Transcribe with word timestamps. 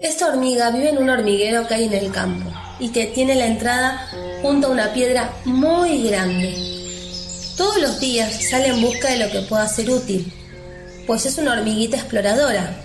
Esta 0.00 0.28
hormiga 0.28 0.70
vive 0.70 0.88
en 0.88 0.96
un 0.96 1.10
hormiguero 1.10 1.68
que 1.68 1.74
hay 1.74 1.84
en 1.84 1.92
el 1.92 2.10
campo 2.10 2.50
y 2.78 2.88
que 2.88 3.08
tiene 3.08 3.34
la 3.34 3.46
entrada 3.46 4.08
junto 4.40 4.68
a 4.68 4.70
una 4.70 4.94
piedra 4.94 5.30
muy 5.44 6.08
grande. 6.08 6.54
Todos 7.58 7.78
los 7.78 8.00
días 8.00 8.48
sale 8.48 8.68
en 8.68 8.80
busca 8.80 9.10
de 9.10 9.18
lo 9.18 9.30
que 9.30 9.42
pueda 9.42 9.68
ser 9.68 9.90
útil, 9.90 10.32
pues 11.06 11.26
es 11.26 11.36
una 11.36 11.52
hormiguita 11.52 11.98
exploradora. 11.98 12.80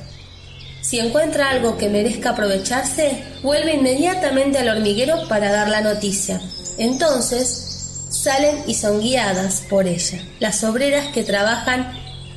Si 0.82 1.00
encuentra 1.00 1.52
algo 1.52 1.78
que 1.78 1.88
merezca 1.88 2.32
aprovecharse, 2.32 3.24
vuelve 3.42 3.76
inmediatamente 3.76 4.58
al 4.58 4.68
hormiguero 4.68 5.26
para 5.30 5.50
dar 5.54 5.70
la 5.70 5.80
noticia. 5.80 6.42
Entonces, 6.78 8.10
salen 8.10 8.58
y 8.68 8.74
son 8.74 9.00
guiadas 9.00 9.64
por 9.70 9.88
ella, 9.88 10.22
las 10.42 10.66
obreras 10.66 11.08
que 11.14 11.24
trabajan 11.24 11.94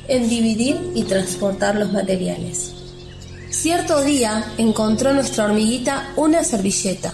en 0.07 0.29
dividir 0.29 0.79
y 0.95 1.03
transportar 1.03 1.75
los 1.75 1.91
materiales. 1.91 2.78
Cierto 3.49 4.03
día 4.03 4.53
encontró 4.57 5.13
nuestra 5.13 5.45
hormiguita 5.45 6.13
una 6.15 6.43
servilleta. 6.43 7.13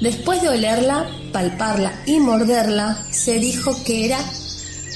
Después 0.00 0.40
de 0.40 0.48
olerla, 0.48 1.06
palparla 1.32 1.92
y 2.06 2.18
morderla, 2.18 3.06
se 3.10 3.38
dijo 3.38 3.76
que 3.84 4.06
era 4.06 4.18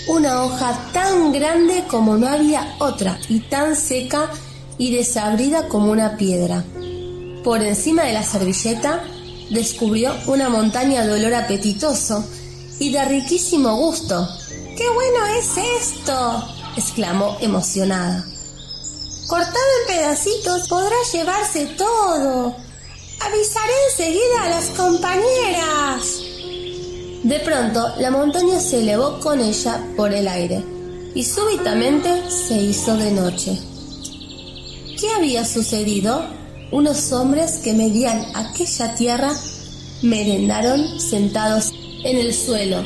una 0.09 0.43
hoja 0.43 0.91
tan 0.93 1.33
grande 1.33 1.85
como 1.89 2.17
no 2.17 2.29
había 2.29 2.77
otra 2.79 3.19
y 3.29 3.41
tan 3.41 3.77
seca 3.77 4.31
y 4.79 4.95
desabrida 4.95 5.69
como 5.69 5.93
una 5.93 6.17
piedra. 6.17 6.65
Por 7.45 7.63
encima 7.63 8.05
de 8.05 8.15
la 8.15 8.23
servilleta 8.23 9.05
descubrió 9.51 10.15
una 10.27 10.49
montaña 10.49 11.05
de 11.05 11.13
olor 11.13 11.35
apetitoso 11.35 12.25
y 12.79 12.91
de 12.91 13.05
riquísimo 13.05 13.77
gusto. 13.77 14.27
¡Qué 14.77 14.89
bueno 14.89 15.27
es 15.39 15.59
esto! 15.83 16.49
exclamó 16.77 17.37
emocionada. 17.41 18.25
Cortado 19.27 19.57
en 19.81 19.97
pedacitos 19.97 20.69
podrá 20.69 20.97
llevarse 21.13 21.67
todo. 21.79 22.55
Avisaré 23.21 23.73
enseguida 23.91 24.43
a 24.43 24.51
las 24.51 24.67
compañeras. 24.71 26.21
De 27.23 27.41
pronto, 27.41 27.95
la 27.99 28.11
montaña 28.11 28.61
se 28.61 28.81
elevó 28.81 29.19
con 29.21 29.41
ella 29.41 29.83
por 29.97 30.13
el 30.13 30.29
aire 30.29 30.63
y 31.15 31.25
súbitamente 31.25 32.31
se 32.31 32.55
hizo 32.55 32.99
de 32.99 33.13
noche. 33.13 33.59
¿Qué 35.01 35.09
había 35.17 35.47
sucedido? 35.47 36.27
Unos 36.71 37.11
hombres 37.13 37.61
que 37.65 37.73
medían 37.73 38.27
aquella 38.35 38.95
tierra 38.95 39.33
merendaron 40.03 41.01
sentados 41.01 41.73
en 42.05 42.19
el 42.19 42.35
suelo. 42.35 42.85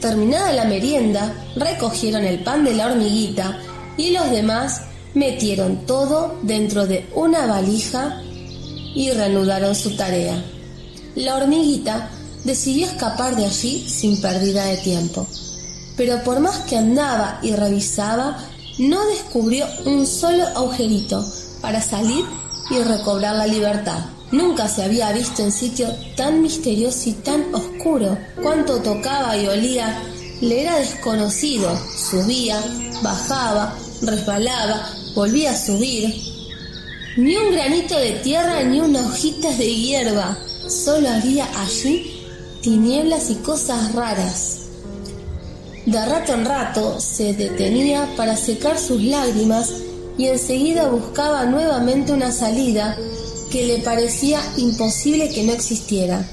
Terminada 0.00 0.52
la 0.52 0.64
merienda, 0.64 1.32
recogieron 1.54 2.24
el 2.24 2.42
pan 2.42 2.64
de 2.64 2.74
la 2.74 2.86
hormiguita 2.86 3.60
y 3.96 4.10
los 4.10 4.30
demás 4.30 4.80
metieron 5.14 5.86
todo 5.86 6.38
dentro 6.42 6.86
de 6.86 7.08
una 7.14 7.46
valija 7.46 8.22
y 8.94 9.10
reanudaron 9.10 9.74
su 9.74 9.96
tarea. 9.96 10.42
La 11.14 11.36
hormiguita 11.36 12.10
decidió 12.44 12.86
escapar 12.86 13.36
de 13.36 13.46
allí 13.46 13.88
sin 13.88 14.20
pérdida 14.20 14.64
de 14.64 14.76
tiempo, 14.78 15.26
pero 15.96 16.22
por 16.22 16.40
más 16.40 16.58
que 16.60 16.78
andaba 16.78 17.38
y 17.42 17.52
revisaba, 17.52 18.38
no 18.78 19.04
descubrió 19.06 19.66
un 19.84 20.06
solo 20.06 20.46
agujerito 20.46 21.24
para 21.60 21.82
salir 21.82 22.24
y 22.70 22.78
recobrar 22.78 23.36
la 23.36 23.46
libertad. 23.46 24.06
Nunca 24.32 24.68
se 24.68 24.84
había 24.84 25.12
visto 25.12 25.42
en 25.42 25.50
sitio 25.50 25.88
tan 26.16 26.40
misterioso 26.40 27.10
y 27.10 27.14
tan 27.14 27.52
oscuro. 27.52 28.16
Cuanto 28.40 28.80
tocaba 28.80 29.36
y 29.36 29.48
olía 29.48 30.00
le 30.40 30.62
era 30.62 30.78
desconocido. 30.78 31.76
Subía, 31.76 32.62
bajaba, 33.02 33.74
resbalaba, 34.02 34.88
volvía 35.14 35.52
a 35.52 35.58
subir. 35.58 36.14
Ni 37.16 37.36
un 37.36 37.52
granito 37.52 37.98
de 37.98 38.12
tierra 38.22 38.62
ni 38.62 38.80
una 38.80 39.06
hojita 39.06 39.50
de 39.56 39.74
hierba. 39.74 40.38
Solo 40.68 41.08
había 41.08 41.48
allí 41.60 42.20
tinieblas 42.62 43.30
y 43.30 43.34
cosas 43.36 43.92
raras. 43.94 44.56
De 45.86 46.06
rato 46.06 46.34
en 46.34 46.44
rato 46.44 47.00
se 47.00 47.32
detenía 47.32 48.08
para 48.16 48.36
secar 48.36 48.78
sus 48.78 49.02
lágrimas 49.02 49.72
y 50.18 50.26
enseguida 50.26 50.88
buscaba 50.88 51.46
nuevamente 51.46 52.12
una 52.12 52.30
salida 52.30 52.96
que 53.50 53.66
le 53.66 53.78
parecía 53.78 54.40
imposible 54.56 55.30
que 55.30 55.42
no 55.42 55.52
existiera. 55.52 56.28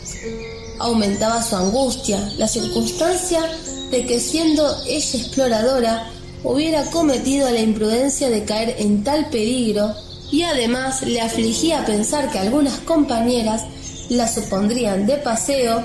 Aumentaba 0.80 1.42
su 1.42 1.56
angustia, 1.56 2.32
la 2.38 2.48
circunstancia 2.48 3.42
de 3.90 4.06
que 4.06 4.20
siendo 4.20 4.68
ella 4.86 5.20
exploradora 5.20 6.12
hubiera 6.44 6.84
cometido 6.86 7.50
la 7.50 7.60
imprudencia 7.60 8.30
de 8.30 8.44
caer 8.44 8.76
en 8.80 9.04
tal 9.04 9.30
peligro 9.30 9.94
y 10.32 10.44
además 10.44 11.02
le 11.04 11.22
afligía 11.22 11.86
pensar 11.86 12.32
que 12.32 12.40
algunas 12.40 12.80
compañeras 12.80 13.64
la 14.10 14.28
supondrían 14.28 15.06
de 15.06 15.18
paseo, 15.18 15.84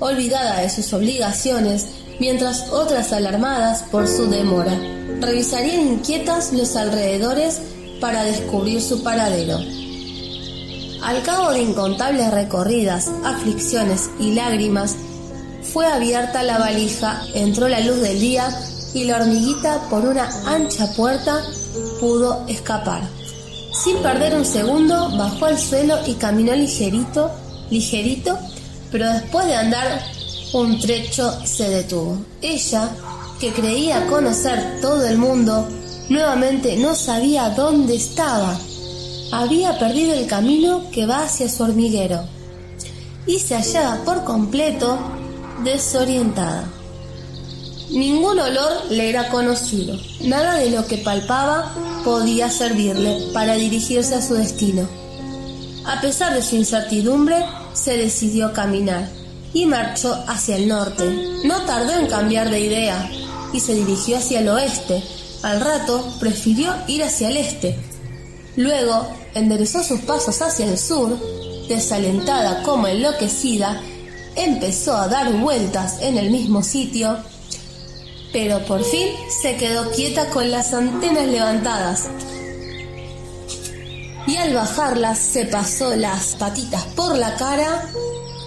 olvidada 0.00 0.60
de 0.60 0.70
sus 0.70 0.92
obligaciones, 0.92 1.86
mientras 2.20 2.70
otras 2.70 3.12
alarmadas 3.12 3.82
por 3.90 4.06
su 4.08 4.28
demora, 4.28 4.78
revisarían 5.20 5.80
inquietas 5.80 6.52
los 6.52 6.76
alrededores 6.76 7.60
para 8.00 8.24
descubrir 8.24 8.82
su 8.82 9.02
paradero. 9.02 9.58
Al 11.02 11.22
cabo 11.22 11.52
de 11.52 11.62
incontables 11.62 12.30
recorridas, 12.30 13.10
aflicciones 13.24 14.10
y 14.18 14.32
lágrimas, 14.32 14.96
fue 15.62 15.86
abierta 15.86 16.42
la 16.42 16.58
valija, 16.58 17.22
entró 17.34 17.68
la 17.68 17.80
luz 17.80 18.00
del 18.00 18.20
día 18.20 18.48
y 18.94 19.04
la 19.04 19.16
hormiguita 19.16 19.82
por 19.90 20.06
una 20.06 20.28
ancha 20.46 20.86
puerta 20.94 21.42
pudo 22.00 22.44
escapar. 22.46 23.02
Sin 23.72 23.98
perder 23.98 24.36
un 24.36 24.44
segundo, 24.44 25.10
bajó 25.18 25.46
al 25.46 25.58
suelo 25.58 25.98
y 26.06 26.14
caminó 26.14 26.54
ligerito, 26.54 27.30
ligerito, 27.70 28.38
pero 28.92 29.12
después 29.12 29.46
de 29.46 29.56
andar 29.56 30.00
un 30.52 30.78
trecho 30.78 31.32
se 31.44 31.68
detuvo. 31.68 32.18
Ella, 32.40 32.88
que 33.40 33.52
creía 33.52 34.06
conocer 34.06 34.80
todo 34.80 35.04
el 35.04 35.18
mundo, 35.18 35.66
nuevamente 36.08 36.76
no 36.76 36.94
sabía 36.94 37.50
dónde 37.50 37.96
estaba. 37.96 38.56
Había 39.32 39.76
perdido 39.80 40.14
el 40.14 40.26
camino 40.28 40.88
que 40.92 41.06
va 41.06 41.24
hacia 41.24 41.48
su 41.48 41.64
hormiguero 41.64 42.22
y 43.26 43.40
se 43.40 43.56
hallaba 43.56 44.04
por 44.04 44.22
completo 44.22 44.98
desorientada. 45.64 46.68
Ningún 47.90 48.38
olor 48.38 48.90
le 48.90 49.10
era 49.10 49.28
conocido, 49.28 49.98
nada 50.22 50.56
de 50.56 50.70
lo 50.70 50.86
que 50.86 50.98
palpaba 50.98 51.74
podía 52.02 52.50
servirle 52.50 53.28
para 53.32 53.54
dirigirse 53.54 54.14
a 54.14 54.22
su 54.22 54.34
destino. 54.34 54.88
A 55.84 56.00
pesar 56.00 56.34
de 56.34 56.42
su 56.42 56.56
incertidumbre, 56.56 57.44
se 57.74 57.96
decidió 57.96 58.46
a 58.46 58.52
caminar 58.52 59.08
y 59.52 59.66
marchó 59.66 60.14
hacia 60.26 60.56
el 60.56 60.66
norte. 60.68 61.04
No 61.44 61.62
tardó 61.62 61.92
en 61.92 62.06
cambiar 62.06 62.50
de 62.50 62.60
idea 62.60 63.10
y 63.52 63.60
se 63.60 63.74
dirigió 63.74 64.16
hacia 64.16 64.40
el 64.40 64.48
oeste. 64.48 65.02
Al 65.42 65.60
rato 65.60 66.04
prefirió 66.18 66.74
ir 66.86 67.04
hacia 67.04 67.28
el 67.28 67.36
este. 67.36 67.78
Luego 68.56 69.06
enderezó 69.34 69.82
sus 69.82 70.00
pasos 70.00 70.40
hacia 70.40 70.66
el 70.66 70.78
sur, 70.78 71.18
desalentada 71.68 72.62
como 72.62 72.86
enloquecida, 72.86 73.80
empezó 74.36 74.96
a 74.96 75.08
dar 75.08 75.32
vueltas 75.34 75.98
en 76.00 76.18
el 76.18 76.30
mismo 76.30 76.62
sitio 76.62 77.18
pero 78.34 78.58
por 78.66 78.82
fin 78.84 79.10
se 79.30 79.56
quedó 79.56 79.92
quieta 79.92 80.28
con 80.30 80.50
las 80.50 80.74
antenas 80.74 81.28
levantadas. 81.28 82.08
Y 84.26 84.36
al 84.36 84.52
bajarlas 84.52 85.20
se 85.20 85.46
pasó 85.46 85.94
las 85.94 86.34
patitas 86.34 86.82
por 86.96 87.16
la 87.16 87.36
cara 87.36 87.88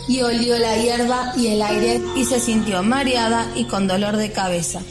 y 0.10 0.22
olió 0.22 0.60
la 0.60 0.76
hierba 0.76 1.32
y 1.38 1.48
el 1.48 1.62
aire 1.62 2.02
y 2.18 2.26
se 2.26 2.42
sintió 2.42 2.84
mareada 2.84 3.48
y 3.56 3.64
con 3.64 3.88
dolor 3.88 4.18
de 4.18 4.34
cabeza. 4.34 4.82